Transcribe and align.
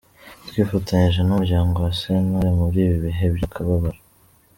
Twifatanyije 0.47 1.19
n’umuryango 1.23 1.75
wa 1.85 1.91
Sentore 1.99 2.49
muri 2.59 2.77
ibi 2.85 2.97
bihe 3.03 3.25
by’akababaro!!. 3.35 3.99